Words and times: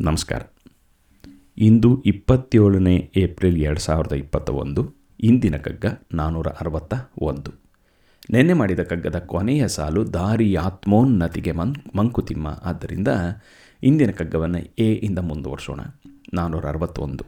ನಮಸ್ಕಾರ. 0.00 0.42
ಇಂದು 1.58 2.02
ಇಪ್ಪತ್ತೇಳನೇ 2.06 3.10
ಏಪ್ರಿಲ್ 3.16 3.62
ಎರಡು 3.62 3.80
ಸಾವಿರದ 3.80 4.12
ಇಪ್ಪತ್ತ 4.12 4.50
ಒಂದು 4.50 4.94
ಇಂದಿನ 5.20 5.56
ಕಗ್ಗ 5.56 5.84
ನಾನ್ನೂರ 6.14 6.46
ಅರವತ್ತ 6.48 6.94
ಒಂದು. 7.20 7.50
ನೆನ್ನೆ 8.30 8.52
ಮಾಡಿದ 8.52 8.80
ಕಗ್ಗದ 8.80 9.18
ಕೊನೆಯ 9.18 9.68
ಸಾಲು 9.68 10.12
ದಾರಿ 10.12 10.54
ಆತ್ಮೋನ್ನತಿಗೆ 10.54 11.52
ಮನ್ 11.52 11.96
ಮಂಕುತಿಮ್ಮ. 11.96 12.60
ಆದ್ದರಿಂದ 12.64 13.08
ಇಂದಿನ 13.82 14.10
ಕಗ್ಗವನ್ನು 14.10 14.58
ಎ 14.58 14.94
ಇಂದ 14.94 15.18
ಮುಂದುವರ್ಸೋಣ. 15.18 15.80
ನಾನ್ನೂರ 16.34 16.66
ಅರವತ್ತೊಂದು. 16.66 17.24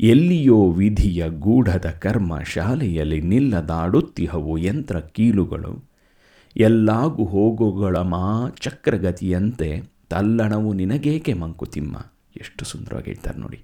ಎಲ್ಲಿಯೋ 0.00 0.70
ವಿಧಿಯ 0.70 1.28
ಗೂಢದ 1.28 1.90
ಕರ್ಮ 1.90 2.40
ಶಾಲೆಯಲ್ಲಿ 2.40 3.20
ನಿಲ್ಲದಾಡುತ್ತಿಹವು 3.20 4.58
ಯಂತ್ರ 4.58 4.98
ಕೀಲುಗಳು. 5.00 5.84
ಎಲ್ಲಾಗು 6.56 7.24
ಹೋಗುಗಳ 7.24 7.96
ಮಾ, 7.96 8.48
ಚಕ್ರಗತಿಯಂತೆ 8.60 9.93
ತಲ್ಲಣವು 10.10 10.72
ನಿನಗೇಕೆ 10.72 11.32
ಮಂಕುತಿಮ್ಮ? 11.32 11.96
ಎಷ್ಟು 12.36 12.64
ಸುಂದರವಾಗಿ 12.64 13.06
ಹೇಳ್ತಾರೆ 13.06 13.40
ನೋಡಿ. 13.40 13.60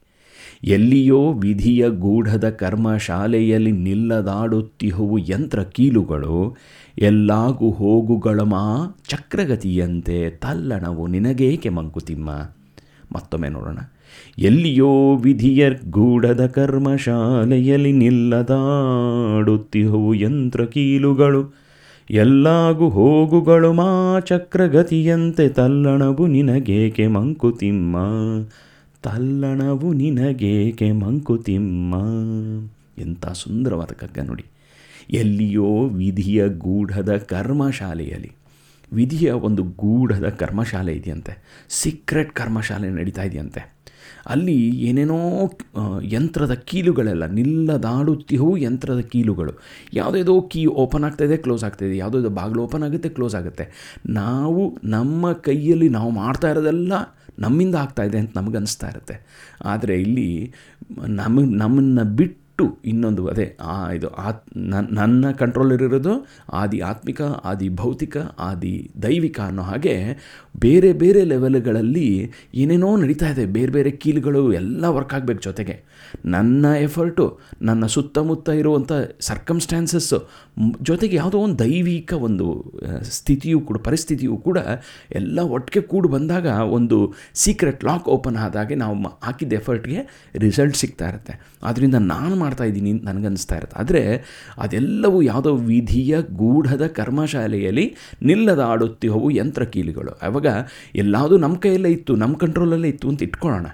ಎಲ್ಲಿಯೋ 0.65 1.33
ವಿಧಿಯ 1.33 1.91
ಗೂಢದ 1.91 2.51
ಕರ್ಮ 2.51 2.97
ಶಾಲೆಯಲ್ಲಿ 2.97 3.73
ನಿಲ್ಲದಾಡುತ್ತಿಹುವು 3.73 5.19
ಯಂತ್ರ 5.19 5.63
ಕೀಲುಗಳು, 5.63 6.57
ಎಲ್ಲಾಗು 6.99 7.71
ಹೋಗುಗಳ 7.71 8.41
ಮಾ 8.41 8.97
ಚಕ್ರಗತಿಯಂತೆ 9.09 10.30
ತಲ್ಲಣವು 10.30 11.07
ನಿನಗೇಕೆ 11.07 11.69
ಮಂಕುತಿಮ್ಮ? 11.69 12.51
ಮತ್ತೊಮ್ಮೆ 13.15 13.49
ನೋಡೋಣ. 13.49 13.79
ಎಲ್ಲಿಯೋ 14.38 15.16
ವಿಧಿಯ 15.16 15.71
ಗೂಢದ 15.91 16.47
ಕರ್ಮ 16.47 16.97
ಶಾಲೆಯಲ್ಲಿ 16.97 17.93
ನಿಲ್ಲದಾಡುತ್ತಿಹುವು 17.93 20.15
ಯಂತ್ರ 20.15 20.65
ಕೀಲುಗಳು 20.65 21.70
ಎಲ್ಲಾಗು 22.11 22.89
ಹೋಗುಗಳು 22.89 23.73
ಮಾ 23.73 24.21
ಚಕ್ರಗತಿಯಂತೆ 24.21 25.49
ತಲ್ಲಣವು 25.49 26.27
ನಿನಗೇಕೆ 26.27 27.07
ಮಂಕುತಿಮ್ಮ? 27.07 27.97
ತಲ್ಲಣವು 29.03 29.93
ನಿನಗೇಕೆ 29.93 30.93
ಮಂಕುತಿಮ್ಮ? 30.93 31.95
ಎಂಥ 33.01 33.27
ಸುಂದರವಾದ 33.27 33.87
ಕಗ್ಗ 33.87 34.19
ನೋಡಿ. 34.27 34.45
ಎಲ್ಲಿಯೋ 35.11 35.85
ವಿಧಿಯ 35.85 36.49
ಗೂಢದ 36.49 37.17
ಕರ್ಮಶಾಲೆಯಲ್ಲಿ 37.17 38.40
ವಿಧಿಯ 38.93 39.30
ಒಂದು 39.30 39.63
ಗೂಢದ 39.63 40.29
ಕರ್ಮಶಾಲೆ 40.29 40.93
ಇದೆಯಂತೆ. 40.93 41.33
ಸೀಕ್ರೆಟ್ 41.71 42.33
ಕರ್ಮಶಾಲೆ 42.33 42.91
ನಡೀತಾ 42.91 43.23
ಇದೆಯಂತೆ. 43.23 43.60
ಅಲ್ಲಿ 44.27 44.57
ಏನೇನೋ 44.79 45.19
ಯಂತ್ರದ 46.02 46.52
ಕೀಲುಗಳೆಲ್ಲ 46.52 47.27
ನಿಲ್ಲದಾಡುತ್ತಿಹವು 47.27 48.57
ಯಂತ್ರದ 48.57 49.01
ಕೀಲುಗಳು. 49.01 49.52
ಯಾವುದೇದೋ 49.95 50.41
ಕೀ 50.43 50.66
ಓಪನ್ 50.66 51.05
ಆಗ್ತಾಯಿದೆ 51.05 51.37
ಕ್ಲೋಸ್ 51.37 51.65
ಆಗ್ತಾಯಿದೆ 51.65 51.96
ಯಾವುದೋ 51.96 52.30
ಬಾಗಿಲು 52.30 52.63
ಓಪನ್ 52.63 52.83
ಆಗುತ್ತೆ, 52.83 53.09
ಕ್ಲೋಸ್ 53.09 53.35
ಆಗುತ್ತೆ. 53.35 53.66
ನಾವು, 54.07 54.79
ನಮ್ಮ 54.85 55.33
ಕೈಯಲ್ಲಿ 55.33 55.88
ನಾವು 55.88 56.11
ಮಾಡ್ತಾ 56.11 56.51
ಇರೋದೆಲ್ಲ 56.51 56.93
ನಮ್ಮಿಂದ 57.38 57.74
ಆಗ್ತಾಯಿದೆ 57.74 58.18
ಅಂತ 58.18 58.33
ನಮಗನ್ನಿಸ್ತಾ 58.37 58.88
ಇರುತ್ತೆ. 58.88 59.16
ಆದರೆ 59.65 60.01
ಇಲ್ಲಿ 60.01 60.55
ನಮಗೆ 61.07 61.51
ನಮ್ಮನ್ನು 61.57 62.05
ಬಿಟ್ಟು 62.16 62.38
ಇನ್ನೊಂದು, 62.85 63.27
ಅದೇ, 63.27 63.57
ಆ, 63.61 63.93
ಇದು 63.93 64.09
ಆತ್ 64.09 64.44
ನನ್ನ- 64.56 65.39
ಕಂಟ್ರೋಲಲ್ಲಿರೋದು 65.39 66.27
ಆದಿ 66.53 66.78
ಆತ್ಮಿಕ, 66.78 67.22
ಆದಿ 67.22 67.69
ಭೌತಿಕ, 67.69 68.17
ಆದಿ 68.39 68.91
ದೈವಿಕ 69.03 69.41
ಅನ್ನೋ 69.41 69.62
ಹಾಗೆ 69.62 70.05
ಬೇರೆ 70.61 70.93
ಬೇರೆ 70.93 71.25
ಲೆವೆಲ್ಗಳಲ್ಲಿ 71.25 72.31
ಏನೇನೋ 72.55 72.97
ನಡೀತಾ 72.97 73.28
ಇದೆ. 73.28 73.47
ಬೇರೆ 73.47 73.72
ಬೇರೆ 73.72 73.91
ಕೀಲುಗಳು 73.91 74.53
ಎಲ್ಲ 74.53 74.84
ವರ್ಕ್ 74.84 75.15
ಆಗಬೇಕು 75.15 75.43
ಜೊತೆಗೆ. 75.43 75.84
ನನ್ನ 76.25 76.67
ಎಫರ್ಟು 76.81 77.39
ನನ್ನ 77.62 77.87
ಸುತ್ತಮುತ್ತ 77.87 78.49
ಇರುವಂಥ 78.49 78.93
ಸರ್ಕಮ್ಸ್ಟ್ಯಾನ್ಸಸ್ಸು 79.21 80.28
ಜೊತೆಗೆ 80.83 81.17
ಯಾವುದೋ 81.17 81.39
ಒಂದು 81.39 81.59
ದೈವಿಕ 81.59 82.12
ಒಂದು 82.12 82.72
ಸ್ಥಿತಿಯೂ 83.03 83.61
ಕೂಡ, 83.61 83.77
ಪರಿಸ್ಥಿತಿಯು 83.77 84.37
ಕೂಡ 84.37 84.59
ಎಲ್ಲ 85.12 85.41
ಒಟ್ಟಿಗೆ 85.41 85.87
ಕೂಡಿ 85.87 86.09
ಬಂದಾಗ 86.09 86.47
ಒಂದು 86.47 87.15
ಸೀಕ್ರೆಟ್ 87.34 87.84
ಲಾಕ್ 87.84 88.09
ಓಪನ್ 88.09 88.37
ಆದಾಗೆ 88.37 88.75
ನಾವು 88.75 88.95
ಹಾಕಿದ್ದ 88.95 89.31
ಹಾಕಿದ 89.41 89.53
ಎಫರ್ಟ್ಗೆ 89.53 90.31
ರಿಸಲ್ಟ್ 90.37 90.77
ಸಿಗ್ತಾ 90.77 91.09
ಇರುತ್ತೆ. 91.09 91.41
ಆದ್ದರಿಂದ 91.62 91.95
ನಾನು 91.95 92.37
ಮಾಡ್ತಾ 92.50 92.65
ಇದ್ದೀನಿ 92.65 92.91
ಅಂತ 92.91 93.04
ನನಗನ್ನಿಸ್ತಾ 93.04 93.56
ಇರುತ್ತೆ. 93.56 93.76
ಆದರೆ 93.81 94.03
ಅದೆಲ್ಲವೂ 94.59 95.19
ಯಾವುದೋ 95.22 95.50
ವಿಧಿಯ 95.72 96.15
ಗೂಢದ 96.43 96.87
ಕರ್ಮಶಾಲೆಯಲ್ಲಿ 96.87 97.87
ನಿಲ್ಲದಾಡುತ್ತಿಹವು 98.22 99.31
ಯಂತ್ರ 99.31 99.65
ಕೀಲಿಗಳು 99.75 100.15
ಆವಾಗ 100.28 100.47
ಎಲ್ಲಾವುದು 100.94 101.39
ನಮ್ಮ 101.39 101.56
ಕೈಯಲ್ಲೇ 101.66 101.91
ಇತ್ತು 101.91 102.15
ನಮ್ಮ 102.16 102.37
ಕಂಟ್ರೋಲಲ್ಲೇ 102.37 102.89
ಇತ್ತು 102.89 103.09
ಅಂತ 103.09 103.22
ಇಟ್ಕೊಳ್ಳೋಣ. 103.22 103.66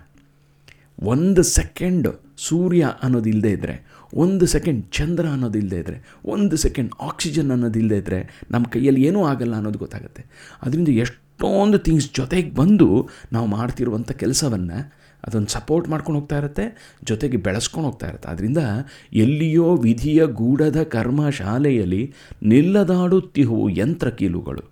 ಒಂದು 1.03 1.43
ಸೆಕೆಂಡ್ 1.43 2.09
ಸೂರ್ಯ 2.39 2.85
ಅನ್ನೋದಿಲ್ಲದೆ 3.03 3.51
ಇದ್ದರೆ 3.53 3.75
ಒಂದು 4.15 4.45
ಸೆಕೆಂಡ್ 4.47 4.81
ಚಂದ್ರ 4.93 5.25
ಅನ್ನೋದಿಲ್ಲದೆ 5.27 5.79
ಇದ್ದರೆ 5.79 5.99
ಒಂದು 6.25 6.57
ಸೆಕೆಂಡ್ 6.57 6.91
ಆಕ್ಸಿಜನ್ 7.01 7.51
ಅನ್ನೋದಿಲ್ಲದೆ 7.51 7.97
ಇದ್ದರೆ 7.97 8.21
ನಮ್ಮ 8.51 8.65
ಕೈಯಲ್ಲಿ 8.67 9.03
ಏನೂ 9.03 9.21
ಆಗಲ್ಲ 9.25 9.55
ಅನ್ನೋದು 9.55 9.79
ಗೊತ್ತಾಗುತ್ತೆ. 9.79 10.23
ಅದರಿಂದ 10.63 10.89
ಎಷ್ಟೊಂದು 10.89 11.79
ಥಿಂಗ್ಸ್ 11.79 12.09
ಜೊತೆಗೆ 12.15 12.51
ಬಂದು 12.51 12.89
ನಾವು 13.33 13.47
ಮಾಡ್ತಿರುವಂಥ 13.47 14.11
ಕೆಲಸವನ್ನು 14.23 14.79
ಅದನ್ನು 15.25 15.51
ಸಪೋರ್ಟ್ 15.55 15.89
ಮಾಡ್ಕೊಂಡು 15.89 16.19
ಹೋಗ್ತಾ 16.21 16.37
ಇರುತ್ತೆ, 16.39 16.65
ಜೊತೆಗೆ 17.05 17.37
ಬೆಳೆಸ್ಕೊಂಡು 17.37 17.89
ಹೋಗ್ತಾ 17.89 18.07
ಇರುತ್ತೆ. 18.07 18.29
ಅದರಿಂದ 18.33 18.63
ಎಲ್ಲಿಯೋ 19.25 19.69
ವಿಧಿಯ 19.87 20.27
ಗೂಢದ 20.27 20.83
ಕರ್ಮ 20.83 21.29
ಶಾಲೆಯಲ್ಲಿ 21.41 22.03
ನಿಲ್ಲದಾಡುತ್ತಿಹು 22.43 23.69
ಯಂತ್ರ 23.81 24.11
ಕೀಲುಗಳು. 24.21 24.65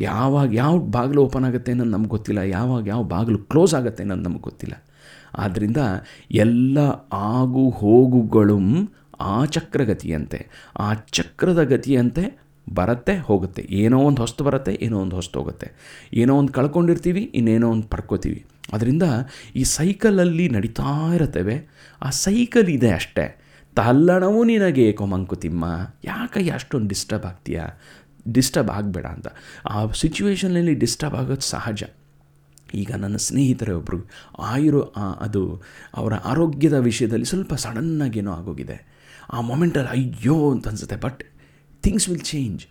ಯಾವಾಗ 0.00 0.48
ಯಾವ 0.54 0.78
ಬಾಗಿಲು 0.96 1.20
ಓಪನ್ 1.24 1.44
ಆಗುತ್ತೆ 1.44 1.72
ಅನ್ನೋದು 1.72 1.90
ನಮ್ಗೆ 1.90 2.08
ಗೊತ್ತಿಲ್ಲ, 2.08 2.40
ಯಾವಾಗ 2.56 2.82
ಯಾವ 2.86 3.02
ಬಾಗಿಲು 3.02 3.38
ಕ್ಲೋಸ್ 3.38 3.74
ಆಗುತ್ತೆ 3.74 4.02
ಅನ್ನೋದು 4.02 4.22
ನಮ್ಗೆ 4.22 4.44
ಗೊತ್ತಿಲ್ಲ. 4.50 4.74
ಆದ್ದರಿಂದ 5.34 5.80
ಎಲ್ಲ 6.44 6.78
ಆಗು 7.12 7.70
ಹೋಗುಗಳು 7.70 8.58
ಆ 9.20 9.44
ಚಕ್ರಗತಿಯಂತೆ, 9.44 10.38
ಆ 10.76 10.94
ಚಕ್ರದ 10.94 11.62
ಗತಿಯಂತೆ 11.62 12.24
ಬರುತ್ತೆ, 12.66 13.14
ಹೋಗುತ್ತೆ. 13.18 13.62
ಏನೋ 13.82 13.98
ಒಂದು 13.98 14.20
ಹೊಸ್ತು 14.20 14.44
ಬರುತ್ತೆ, 14.44 14.78
ಏನೋ 14.82 14.96
ಒಂದು 15.00 15.16
ಹೊಸ್ತು 15.16 15.38
ಹೋಗುತ್ತೆ. 15.40 15.68
ಏನೋ 16.14 16.32
ಒಂದು 16.36 16.52
ಕಳ್ಕೊಂಡಿರ್ತೀವಿ, 16.52 17.22
ಇನ್ನೇನೋ 17.38 17.70
ಒಂದು 17.70 17.86
ಪಡ್ಕೋತೀವಿ. 17.86 18.40
ಅದರಿಂದ 18.72 19.02
ಈ 19.56 19.64
ಸೈಕಲಲ್ಲಿ 19.64 20.48
ನಡೀತಾ 20.48 21.12
ಇರುತ್ತೇವೆ. 21.14 21.56
ಆ 22.02 22.10
ಸೈಕಲ್ 22.10 22.68
ಇದೆ 22.68 22.90
ಅಷ್ಟೇ. 22.90 23.26
ತಲ್ಲಣವೂ 23.76 24.44
ನಿನಗೆ 24.44 24.84
ಏಕೋ 24.88 25.06
ಮಂಕುತಿಮ್ಮ 25.06 25.64
ಯಾಕೆ 26.04 26.50
ಅಷ್ಟೊಂದು 26.50 26.88
ಡಿಸ್ಟರ್ಬ್ 26.88 27.26
ಆಗ್ತೀಯಾ? 27.26 27.66
ಡಿಸ್ಟರ್ಬ್ 28.32 28.70
ಆಗಬೇಡ 28.70 29.06
ಅಂತ. 29.06 29.28
ಆ 29.68 29.86
ಸಿಚುವೇಷನಲ್ಲಿ 29.86 30.74
ಡಿಸ್ಟರ್ಬ್ 30.74 31.14
ಆಗೋದು 31.14 31.40
ಸಹಜ. 31.40 31.82
ಈಗ 32.74 32.90
ನನ್ನ 32.94 33.16
ಸ್ನೇಹಿತರೇ 33.16 33.72
ಒಬ್ಬರು 33.72 33.98
ಆಯುರು 34.38 34.82
ಅದು 35.20 35.62
ಅವರ 35.94 36.14
ಆರೋಗ್ಯದ 36.14 36.72
ವಿಷಯದಲ್ಲಿ 36.72 37.24
ಸ್ವಲ್ಪ 37.24 37.54
ಸಡನ್ನಾಗೇನೋ 37.54 38.32
ಆಗೋಗಿದೆ. 38.32 38.78
ಆ 39.32 39.40
ಮೊಮೆಂಟಲ್ಲಿ 39.40 39.90
ಅಯ್ಯೋ 39.90 40.50
ಅಂತ 40.50 40.68
ಅನ್ಸುತ್ತೆ 40.68 40.96
ಬಟ್ 40.96 41.24
ಥಿಂಗ್ಸ್ 41.82 42.08
ವಿಲ್ 42.08 42.20
ಚೇಂಜ್ 42.20 42.66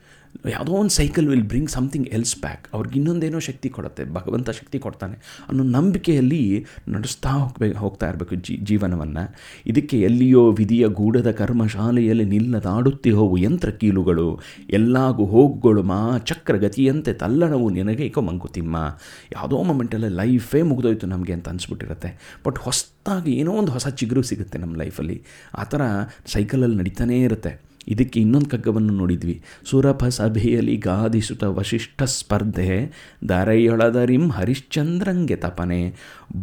ಯಾವುದೋ 0.49 0.71
ಒಂದು 0.71 0.89
cycle 0.89 1.27
will 1.27 1.43
bring 1.43 1.69
something 1.69 2.07
else 2.07 2.41
back 2.41 2.67
ಅವ್ರಿಗೆ 2.73 2.95
ಇನ್ನೊಂದೇನೋ 2.95 3.39
ಶಕ್ತಿ 3.39 3.69
ಕೊಡುತ್ತೆ. 3.69 4.05
ಭಗವಂತ 4.13 4.49
ಶಕ್ತಿ 4.49 4.79
ಕೊಡ್ತಾನೆ. 4.79 5.45
ಅನ್ನೋ 5.49 5.63
ನಂಬಿಕೆಯಲ್ಲಿ 5.63 6.65
ನಡೆಸ್ತಾ 6.87 7.29
ಹೋಗ್ಬೇಕು 7.29 7.77
ಹೋಗ್ತಾ 7.77 8.09
ಇರಬೇಕು 8.09 8.35
ಜೀ, 8.35 8.57
ಜೀವನವನ್ನು. 8.57 9.35
ಇದಕ್ಕೆ 9.65 10.01
ಎಲ್ಲಿಯೋ 10.01 10.51
ವಿಧಿಯ 10.51 10.87
ಗೂಢದ 10.87 11.31
ಕರ್ಮಶಾಲೆಯಲ್ಲಿ 11.31 12.25
ನಿಲ್ಲದಾಡುತ್ತಿ 12.25 13.11
ಹೋವು 13.11 13.37
ಯಂತ್ರ 13.37 13.69
ಕೀಲುಗಳು. 13.69 14.39
ಎಲ್ಲಾಗು 14.69 15.25
ಹೋಗುಗಳು 15.25 15.83
ಮಾ 15.83 16.17
ಚಕ್ರಗತಿಯಂತೆ 16.17 17.13
ತಲ್ಲಣವು 17.13 17.69
ನಿನಗೆ 17.69 18.05
ಇಕೋ 18.05 18.21
ಮಂಕುತಿಮ್ಮ. 18.21 18.97
ಯಾವುದೋ 19.33 19.63
ಮೊಮೆಂಟಲ್ಲಿ 19.63 20.09
ಲೈಫೇ 20.09 20.61
ಮುಗಿದೋಯ್ತು 20.61 21.07
ನಮಗೆ 21.07 21.33
ಅಂತ 21.33 21.49
ಅನಿಸ್ಬಿಟ್ಟಿರುತ್ತೆ. 21.49 22.39
ಬಟ್ 22.47 22.59
ಹೊಸದಾಗಿ 22.59 23.31
ಏನೋ 23.31 23.51
ಒಂದು 23.51 23.71
ಹೊಸ 23.71 23.87
ಚಿಗುರು 23.87 24.21
ಸಿಗುತ್ತೆ 24.21 24.57
ನಮ್ಮ 24.57 24.75
ಲೈಫಲ್ಲಿ 24.75 25.23
ಆ 25.57 25.63
ಥರ 25.63 25.81
ಸೈಕಲಲ್ಲಿ 26.25 26.77
ನಡೀತಾನೇ 26.77 27.23
ಇರುತ್ತೆ. 27.23 27.68
ಇದಕ್ಕೆ 27.87 28.19
ಇನ್ನೊಂದು 28.19 28.45
ಕಗ್ಗವನ್ನು 28.45 28.93
ನೋಡಿದ್ವಿ. 28.93 29.41
ಸುರಭ 29.65 30.07
ಸಭೆಯಲ್ಲಿ 30.07 30.77
ಗಾದಿಸುತ 30.77 31.43
ವಶಿಷ್ಠ 31.43 32.03
ಸ್ಪರ್ಧೆ 32.03 32.91
ದಾರೈಯೊಳದರಿಂ 33.29 34.29
ಹರಿಶ್ಚಂದ್ರಂಗೆ 34.29 35.35
ತಪನೆ, 35.35 35.95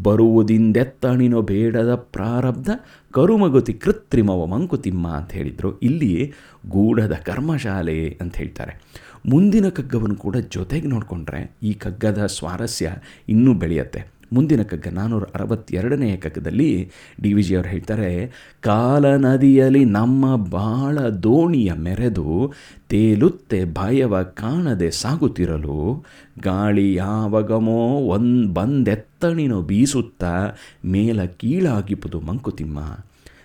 ಬರುವುದಿಂದೆತ್ತಣಿನೋ 0.03 1.43
ಬೇಡದ 1.43 1.95
ಪ್ರಾರಬ್ಧ, 1.95 2.71
ಕರುಮಗುತಿ 3.13 3.73
ಕೃತ್ರಿಮವ 3.73 4.47
ಮಂಕುತಿಮ್ಮ 4.47 5.09
ಅಂತ 5.09 5.33
ಹೇಳಿದರು. 5.33 5.79
ಇಲ್ಲಿ 5.79 6.33
ಗೂಢದ 6.69 7.13
ಕರ್ಮಶಾಲೆ 7.13 8.19
ಅಂತ 8.21 8.37
ಹೇಳ್ತಾರೆ. 8.37 8.83
ಮುಂದಿನ 9.27 9.69
ಕಗ್ಗವನ್ನು 9.69 10.17
ಕೂಡ 10.17 10.37
ಜೊತೆಗೆ 10.37 10.89
ನೋಡಿಕೊಂಡ್ರೆ 10.89 11.57
ಈ 11.63 11.73
ಕಗ್ಗದ 11.73 12.27
ಸ್ವಾರಸ್ಯ 12.27 12.93
ಇನ್ನೂ 13.29 13.55
ಬೆಳೆಯುತ್ತೆ. 13.55 14.16
ಮುಂದಿನ 14.33 14.63
ಕಗ್ಗ 14.63 14.89
ನಾನ್ನೂರ 14.89 15.25
ಅರವತ್ತೆರಡನೆಯ 15.35 16.17
ಕಗ್ಗದಲ್ಲಿ 16.17 16.91
ಡಿ 17.23 17.33
ವಿ 17.33 17.43
ಜಿ 17.43 17.57
ಅವರು 17.57 17.69
ಹೇಳ್ತಾರೆ, 17.69 18.33
ಕಾಲ 18.61 19.17
ನದಿಯಲ್ಲಿ 19.17 19.85
ನಮ್ಮ 19.85 20.37
ಬಾಳ 20.37 20.99
ದೋಣಿಯ 20.99 21.73
ಮೆರೆದು 21.73 22.53
ತೇಲುತ್ತೆ 22.89 23.65
ಭಯವ 23.65 24.23
ಕಾಣದೆ 24.23 24.91
ಸಾಗುತ್ತಿರಲು, 24.91 26.05
ಗಾಳಿ 26.43 26.95
ಯಾವಾಗಮೋ 26.95 27.87
ಒಂದ್ 28.09 28.55
ಬಂದೆತ್ತಣಿನೋ 28.55 29.63
ಬೀಸುತ್ತಾ 29.63 30.49
ಮೇಲ 30.85 31.25
ಕೀಳಾಗಿಪುದು 31.25 32.21
ಮಂಕುತಿಮ್ಮ. 32.21 32.99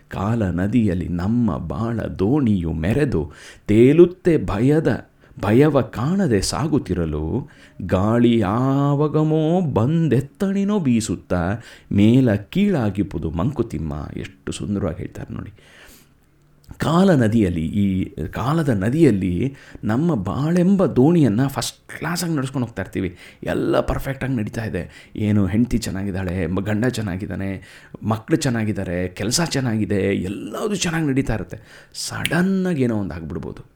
ಕಾಲ 0.10 0.44
ನದಿಯಲ್ಲಿ 0.44 1.07
ನಮ್ಮ 1.07 1.57
ಬಾಳ 1.57 2.00
ದೋಣಿಯು 2.00 2.74
ಮೆರೆದು 2.74 3.31
ತೇಲುತ್ತೆ 3.68 4.38
ಭಯದ 4.38 5.11
ಭಯವ 5.39 5.81
ಕಾಣದೆ 5.81 6.42
ಸಾಗುತ್ತಿರಲು 6.42 7.50
ಗಾಳಿ 7.86 8.39
ಯಾವಾಗಮೋ 8.39 9.62
ಬಂದೆತ್ತಣಿನೋ 9.62 10.80
ಬೀಸುತ್ತಾ 10.80 11.62
ಮೇಲ 11.92 12.36
ಕೀಳಾಗಿಬ್ಬುದು 12.36 13.31
ಮಂಕುತಿಮ್ಮ 13.31 13.94
ಎಷ್ಟು 14.18 14.51
ಸುಂದರವಾಗಿ 14.51 14.98
ಹೇಳ್ತಾರೆ 14.98 15.33
ನೋಡಿ. 15.33 15.54
ಕಾಲ 16.78 17.13
ನದಿಯಲ್ಲಿ 17.13 17.66
ಈ 17.66 18.04
ಕಾಲದ 18.28 18.69
ನದಿಯಲ್ಲಿ 18.69 19.56
ನಮ್ಮ 19.83 20.16
ಬಾಳೆಂಬ 20.16 20.86
ದೋಣಿಯನ್ನು 20.86 21.50
ಫಸ್ಟ್ 21.50 21.98
ಕ್ಲಾಸಾಗಿ 21.98 22.34
ನಡೆಸ್ಕೊಂಡು 22.34 22.68
ಹೋಗ್ತಾ 22.68 22.81
ಇರ್ತೀವಿ. 22.81 23.18
ಎಲ್ಲ 23.44 23.80
ಪರ್ಫೆಕ್ಟಾಗಿ 23.80 24.36
ನಡೀತಾ 24.36 24.63
ಇದೆ. 24.63 25.12
ಏನು 25.16 25.48
ಹೆಂಡತಿ 25.48 25.77
ಚೆನ್ನಾಗಿದ್ದಾಳೆ 25.77 26.48
ಗಂಡ 26.62 26.86
ಚೆನ್ನಾಗಿದ್ದಾನೆ 26.86 27.62
ಮಕ್ಕಳು 28.04 28.36
ಚೆನ್ನಾಗಿದ್ದಾರೆ, 28.36 29.07
ಕೆಲಸ 29.07 29.42
ಚೆನ್ನಾಗಿದೆ, 29.42 30.16
ಎಲ್ಲದೂ 30.16 30.75
ಚೆನ್ನಾಗಿ 30.75 31.07
ನಡೀತಾ 31.07 31.34
ಇರುತ್ತೆ. 31.34 31.89
ಸಡನ್ನಾಗಿ 31.94 32.84
ಏನೋ 32.84 32.95
ಒಂದು 32.95 33.13
ಆಗ್ಬಿಡ್ಬೋದು. 33.13 33.71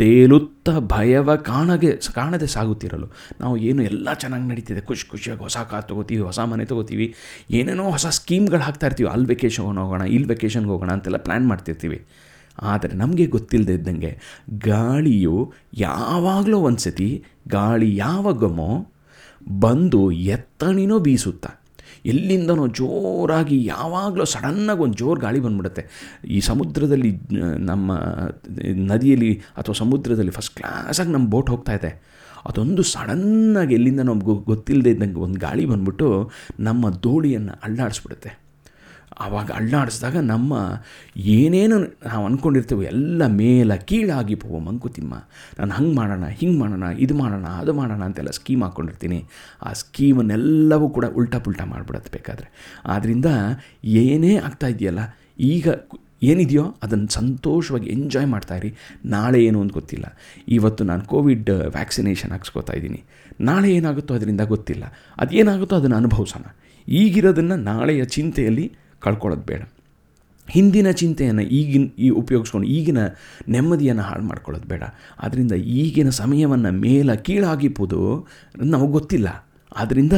ತೇಲುತ್ತ 0.00 0.70
ಭಯವ 0.70 1.36
ಕಾಣಗೆ 1.36 1.92
ಕಾಣದೆ 2.14 2.46
ಸಾಗುತ್ತಿರಲು. 2.46 3.06
ನಾವು 3.40 3.56
ಏನು 3.56 3.82
ಎಲ್ಲ 3.82 4.12
ಚೆನ್ನಾಗಿ 4.12 4.44
ನಡೀತಿದೆ. 4.44 4.80
ಖುಷಿ 4.80 5.08
ಖುಷಿಯಾಗಿ 5.08 5.42
ಹೊಸ 5.42 5.56
ಕಾರ್ 5.56 5.88
ತೊಗೋತೀವಿ, 5.88 6.20
ಹೊಸ 6.20 6.40
ಮನೆ 6.40 6.64
ತೊಗೋತೀವಿ. 6.64 7.14
ಏನೇನೋ 7.50 7.90
ಹೊಸ 7.90 8.06
ಸ್ಕೀಮ್ಗಳು 8.06 8.60
ಹಾಕ್ತಾ 8.60 8.86
ಇರ್ತೀವಿ. 8.86 9.08
ಅಲ್ಲಿ 9.08 9.26
ವೆಕೇಷನ್ 9.26 9.78
ಹೋಗೋಣ, 9.78 10.02
ಇಲ್ಲಿ 10.02 10.28
ವೆಕೇಷನ್ಗೆ 10.28 10.68
ಹೋಗೋಣ 10.68 10.90
ಅಂತೆಲ್ಲ 10.90 11.16
ಪ್ಲ್ಯಾನ್ 11.16 11.48
ಮಾಡ್ತಿರ್ತೀವಿ. 11.48 12.06
ಆದರೆ 12.62 12.96
ನಮಗೆ 12.96 13.26
ಗೊತ್ತಿಲ್ಲದೆ 13.26 13.74
ಇದ್ದಂಗೆ 13.74 14.20
ಗಾಳಿಯು 14.50 15.52
ಯಾವಾಗಲೂ 15.74 16.58
ಒಂದು 16.58 16.78
ಸತಿ 16.78 17.24
ಗಾಳಿ 17.48 17.96
ಯಾವಾಗಮೋ 17.96 18.92
ಬಂದು 19.60 20.10
ಎತ್ತಣಿನೋ 20.10 20.98
ಬೀಸುತ್ತಾ. 20.98 21.59
ಎಲ್ಲಿಂದನೋ 22.06 22.66
ಜೋರಾಗಿ 22.66 23.64
ಯಾವಾಗಲೂ 23.64 24.24
ಸಡನ್ನಾಗಿ 24.24 24.80
ಒಂದು 24.80 24.94
ಜೋರು 24.94 25.20
ಗಾಳಿ 25.20 25.40
ಬಂದ್ಬಿಡುತ್ತೆ. 25.40 25.86
ಈ 26.28 26.40
ಸಮುದ್ರದಲ್ಲಿ 26.40 27.12
ನಮ್ಮ 27.58 27.92
ನದಿಯಲ್ಲಿ 28.74 29.34
ಅಥವಾ 29.34 29.74
ಸಮುದ್ರದಲ್ಲಿ 29.74 30.30
ಫಸ್ಟ್ 30.30 30.56
ಕ್ಲಾಸಾಗಿ 30.56 31.10
ನಮ್ಮ 31.10 31.28
ಬೋಟ್ 31.28 31.50
ಹೋಗ್ತಾ 31.50 31.74
ಇದೆ. 31.74 32.10
ಅದೊಂದು 32.46 32.82
ಸಡನ್ನಾಗಿ 32.82 33.74
ಎಲ್ಲಿಂದ 33.74 34.00
ನಮ್ಗೆ 34.00 34.44
ಗೊತ್ತಿಲ್ಲದೆ 34.44 34.90
ಇದ್ದಂಗೆ 34.90 35.20
ಒಂದು 35.20 35.40
ಗಾಳಿ 35.40 35.66
ಬಂದ್ಬಿಟ್ಟು 35.66 36.30
ನಮ್ಮ 36.60 36.90
ದೋಣಿಯನ್ನು 36.90 37.60
ಅಳ್ಳಾಡಿಸ್ಬಿಡುತ್ತೆ 37.62 38.49
ಆವಾಗ 39.18 39.50
ಅಳ್ಳಾಡಿಸಿದಾಗ 39.50 40.16
ನಮ್ಮ 40.16 40.52
ಏನೇನು 41.16 41.78
ನಾವು 41.80 42.26
ಅಂದ್ಕೊಂಡಿರ್ತೀವೋ 42.26 42.82
ಎಲ್ಲ 42.82 43.26
ಮೇಲ 43.26 43.74
ಕೀಳಾಗಿ 43.74 44.34
ಪೋ 44.34 44.58
ಮಂಕುತಿಮ್ಮ 44.58 45.14
ನಾನು 45.58 45.72
ಹಂಗೆ 45.72 45.94
ಮಾಡೋಣ, 45.94 46.24
ಹಿಂಗೆ 46.26 46.58
ಮಾಡೋಣ, 46.58 46.82
ಇದು 46.98 47.14
ಮಾಡೋಣ, 47.14 47.46
ಅದು 47.46 47.72
ಮಾಡೋಣ 47.72 48.04
ಅಂತೆಲ್ಲ 48.04 48.30
ಸ್ಕೀಮ್ 48.30 48.62
ಹಾಕ್ಕೊಂಡಿರ್ತೀನಿ 48.62 49.24
ಆ 49.62 49.72
ಸ್ಕೀಮನ್ನೆಲ್ಲವೂ 49.72 50.88
ಕೂಡ 50.88 51.04
ಉಲ್ಟಾ 51.04 51.38
ಪುಲ್ಟಾ 51.38 51.64
ಮಾಡಿಬಿಡತ್ತೆ 51.64 52.12
ಬೇಕಾದರೆ. 52.12 52.48
ಆದ್ದರಿಂದ 52.86 53.26
ಏನೇ 53.84 54.36
ಆಗ್ತಾ 54.36 54.66
ಇದೆಯಲ್ಲ, 54.66 55.00
ಈಗ 55.38 55.68
ಏನಿದೆಯೋ 56.22 56.76
ಅದನ್ನು 56.82 57.08
ಸಂತೋಷವಾಗಿ 57.08 57.90
ಎಂಜಾಯ್ 57.90 58.26
ಮಾಡ್ತಾಯಿರಿ 58.26 58.74
ನಾಳೆ 59.04 59.44
ಏನು 59.44 59.60
ಅಂತ 59.60 59.72
ಗೊತ್ತಿಲ್ಲ. 59.72 60.06
ಇವತ್ತು 60.48 60.84
ನಾನು 60.84 61.02
ಕೋವಿಡ್ 61.02 61.50
ವ್ಯಾಕ್ಸಿನೇಷನ್ 61.50 62.30
ಹಾಕ್ಸ್ಕೊತಾ 62.30 62.72
ಇದ್ದೀನಿ. 62.72 63.02
ನಾಳೆ 63.40 63.74
ಏನಾಗುತ್ತೋ 63.74 64.14
ಅದರಿಂದ 64.14 64.40
ಗೊತ್ತಿಲ್ಲ. 64.40 64.84
ಅದೇನಾಗುತ್ತೋ 65.18 65.76
ಅದನ್ನು 65.76 65.96
ಅನುಭವಿಸೋಣ. 65.96 66.44
ಈಗಿರೋದನ್ನು 66.88 67.56
ನಾಳೆಯ 67.56 68.04
ಚಿಂತೆಯಲ್ಲಿ 68.04 68.72
ಕಳ್ಕೊಳ್ಳೋದು 69.00 69.42
ಬೇಡ. 69.42 69.62
ಹಿಂದಿನ 70.48 70.90
ಚಿಂತೆಯನ್ನು 70.90 71.42
ಈಗಿನ, 71.42 71.84
ಈ 71.98 72.08
ಉಪಯೋಗಿಸ್ಕೊಂಡು 72.10 72.66
ಈಗಿನ 72.66 72.98
ನೆಮ್ಮದಿಯನ್ನು 73.48 74.02
ಹಾಳು 74.02 74.22
ಮಾಡ್ಕೊಳ್ಳೋದು 74.22 74.68
ಬೇಡ. 74.68 74.82
ಆದ್ದರಿಂದ 75.20 75.52
ಈಗಿನ 75.52 76.10
ಸಮಯವನ್ನು 76.10 76.72
ಮೇಲ 76.72 77.14
ಕೀಳಾಗಿಪ್ಪುದು 77.14 78.00
ನಮಗೆ 78.64 78.92
ಗೊತ್ತಿಲ್ಲ. 78.92 79.46
ಆದ್ದರಿಂದ 79.76 80.12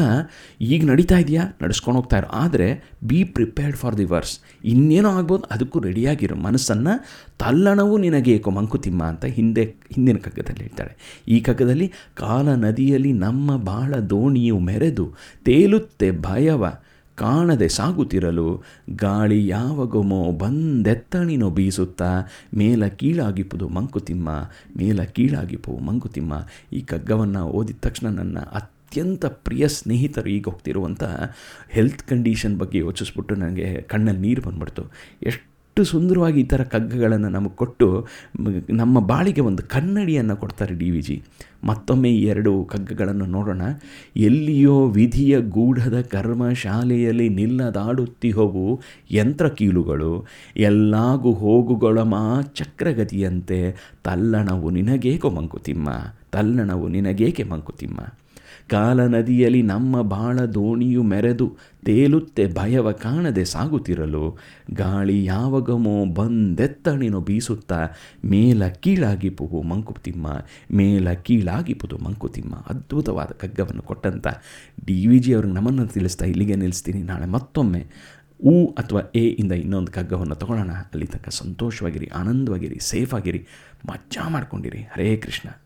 ಈಗ 0.61 0.85
ನಡೀತಾ 0.85 1.17
ಇದೆಯಾ? 1.19 1.43
ನಡೆಸ್ಕೊಂಡು 1.63 2.01
ಹೋಗ್ತಾ 2.01 2.19
ಇರೋ. 2.19 2.29
ಆದರೆ 2.29 2.69
be 3.05 3.25
prepared 3.25 3.77
for 3.77 3.99
the 3.99 4.05
worse 4.05 4.41
ಇನ್ನೇನೋ 4.65 5.09
ಆಗ್ಬೋದು, 5.09 5.45
ಅದಕ್ಕೂ 5.51 5.79
ರೆಡಿಯಾಗಿರೋ. 5.81 6.37
ಮನಸ್ಸನ್ನು 6.37 6.95
ತಲ್ಲಣವು 7.39 7.99
ನಿನಗೆ 7.99 8.33
ಏಕೋ 8.33 8.51
ಮಂಕುತಿಮ್ಮ 8.51 9.03
ಅಂತ 9.05 9.25
ಹಿಂದೆ, 9.25 9.65
ಹಿಂದಿನ 9.65 10.17
ಕಗ್ಗದಲ್ಲಿ 10.17 10.61
ಹೇಳ್ತಾಳೆ 10.61 10.95
ಈ 11.29 11.41
ಕಗ್ಗದಲ್ಲಿ 11.41 11.93
ಕಾಲ 12.15 12.49
ನದಿಯಲ್ಲಿ 12.55 13.13
ನಮ್ಮ 13.13 13.57
ಬಾಳ 13.57 13.95
ದೋಣಿಯು 13.95 14.59
ಮೆರೆದು 14.59 15.07
ತೇಲುತ್ತೆ 15.45 16.11
ಭಯವ. 16.11 16.65
ಕಾಣದೆ 17.17 17.69
ಸಾಗುತ್ತಿರಲು 17.69 18.63
ಗಾಳಿ 18.97 19.47
ಯಾವಾಗೊಮ್ಮೋ 19.47 20.33
ಬಂದೆತ್ತಣಿನೋ 20.33 21.51
ಬೀಸುತ್ತಾ, 21.51 22.23
ಮೇಲ 22.55 22.87
ಕೀಳಾಗಿಪ್ಪುದು 22.87 23.69
ಮಂಕುತಿಮ್ಮ, 23.69 24.29
ಮೇಲ 24.77 25.03
ಕೀಳಾಗಿಪ್ಪು 25.03 25.79
ಮಂಕುತಿಮ್ಮ. 25.79 26.33
ಈ 26.73 26.81
ಕಗ್ಗವನ್ನು 26.81 27.45
ಓದಿದ 27.45 27.77
ತಕ್ಷಣ 27.81 28.09
ನನ್ನ 28.09 28.39
ಅತ್ಯಂತ 28.39 29.27
ಪ್ರಿಯ 29.27 29.69
ಸ್ನೇಹಿತರು 29.69 30.31
ಈಗ 30.31 30.45
ಹೋಗ್ತಿರುವಂಥ 30.45 31.03
ಹೆಲ್ತ್ 31.69 32.03
ಕಂಡೀಷನ್ 32.03 32.59
ಬಗ್ಗೆ 32.59 32.79
ಯೋಚಿಸ್ಬಿಟ್ಟು 32.79 33.35
ನನಗೆ 33.35 33.83
ಕಣ್ಣಲ್ಲಿ 33.83 34.21
ನೀರು 34.21 34.43
ಬಂದ್ಬಿಡ್ತು. 34.43 34.83
ಎಷ್ಟು 35.23 35.52
ಸುಂದರವಾಗಿ 35.81 36.41
ಈ 36.41 36.45
ಥರ 36.45 36.63
ಕಗ್ಗಗಳನ್ನು 36.63 37.29
ನಮಗೆ 37.29 37.57
ಕೊಟ್ಟು 37.57 38.07
ನಮ್ಮ 38.71 39.07
ಬಾಳಿಗೆ 39.07 39.41
ಒಂದು 39.41 39.63
ಕನ್ನಡಿಯನ್ನು 39.63 40.37
ಕೊಡ್ತಾರೆ 40.37 40.75
ಡಿ 40.75 40.91
ವಿ 40.91 41.03
ಜಿ. 41.03 41.23
ಮತ್ತೊಮ್ಮೆ 41.65 42.11
ಈ 42.11 42.25
ಎರಡು 42.25 42.65
ಕಗ್ಗಗಳನ್ನು 42.65 43.27
ನೋಡೋಣ. 43.27 43.63
ಎಲ್ಲಿಯೋ 44.17 44.87
ವಿಧಿಯ 44.87 45.41
ಗೂಢದ 45.41 46.01
ಕರ್ಮ 46.01 46.53
ಶಾಲೆಯಲ್ಲಿ 46.53 47.29
ನಿಲ್ಲದಾಡುತ್ತಿಹೋವು 47.29 48.81
ಯಂತ್ರ 49.11 49.49
ಕೀಲುಗಳು, 49.49 50.27
ಎಲ್ಲಾಗು 50.57 51.33
ಹೋಗುಗಳ 51.33 51.99
ಮಾ 51.99 52.43
ಚಕ್ರಗತಿಯಂತೆ 52.43 53.77
ತಲ್ಲಣವು 54.05 54.71
ನಿನಗೇಕೋ 54.71 55.31
ಮಂಕುತಿಮ್ಮ, 55.31 55.89
ತಲ್ಲಣವು 56.33 56.89
ನಿನಗೇಕೆ 56.89 57.43
ಮಂಕುತಿಮ್ಮ. 57.43 58.01
ಕಾಲ 58.71 59.07
ನದಿಯಲ್ಲಿ 59.07 59.63
ನಮ್ಮ 59.63 60.03
ಬಾಳ 60.03 60.39
ದೋಣಿಯು 60.41 61.03
ಮೆರೆದು 61.03 61.57
ತೇಲುತ್ತೆ 61.85 62.47
ಭಯವ 62.47 62.93
ಕಾಣದೆ 62.93 63.45
ಸಾಗುತ್ತಿರಲು 63.45 64.39
ಗಾಳಿ 64.75 65.25
ಯಾವಾಗಮೋ 65.25 66.05
ಬಂದೆತ್ತಣಿನೋ 66.05 67.21
ಬೀಸುತ್ತಾ 67.21 67.89
ಮೇಲ 68.25 68.69
ಕೀಳಾಗಿಪುವು 68.69 69.63
ಮಂಕುತಿಮ್ಮ, 69.63 70.27
ಮೇಲ 70.73 71.13
ಕೀಳಾಗಿಪುದು 71.13 71.99
ಮಂಕುತಿಮ್ಮ. 71.99 72.55
ಅದ್ಭುತವಾದ 72.55 73.27
ಕಗ್ಗವನ್ನು 73.27 73.83
ಕೊಟ್ಟಂತ 73.83 74.27
ಡಿ 74.87 75.07
ವಿ 75.07 75.19
ಜಿ 75.19 75.35
ಅವ್ರಿಗೆ 75.35 75.55
ನಮ್ಮನ್ನು 75.55 75.87
ತಿಳಿಸ್ತಾ 75.87 76.25
ಇಲ್ಲಿಗೆ 76.25 76.55
ನಿಲ್ಲಿಸ್ತೀನಿ. 76.55 77.03
ನಾಳೆ 77.03 77.27
ಮತ್ತೊಮ್ಮೆ 77.27 77.87
ಉ 78.45 78.67
ಅಥವಾ 78.67 79.01
ಎ 79.15 79.25
ಇಂದ 79.29 79.53
ಇನ್ನೊಂದು 79.53 79.93
ಕಗ್ಗವನ್ನು 79.93 80.35
ತಗೊಳ್ಳೋಣ. 80.35 80.71
ಅಲ್ಲಿ 80.71 81.07
ತನಕ 81.07 81.29
ಸಂತೋಷವಾಗಿರಿ, 81.29 82.07
ಆನಂದವಾಗಿರಿ 82.07 82.79
ಸೇಫ್ 82.81 83.15
ಆಗಿರಿ 83.15 83.47
ಮಜಾ 83.89 84.29
ಮಾಡ್ಕೊಂಡಿರಿ. 84.29 84.79
ಹರೇ 84.79 85.17
ಕೃಷ್ಣ. 85.17 85.62